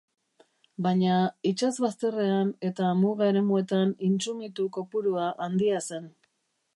Baina 0.85 1.17
itsas 1.49 1.75
bazterrean 1.83 2.49
eta 2.69 2.89
muga 3.03 3.29
eremuetan 3.33 3.93
intsumitu 4.09 4.69
kopurua 4.79 5.29
handia 5.49 5.87
zen. 5.91 6.09